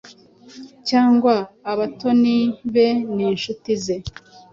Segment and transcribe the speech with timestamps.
[0.89, 1.33] cyangwa
[1.71, 2.37] abatoni
[2.73, 3.95] be n’inshuti ze.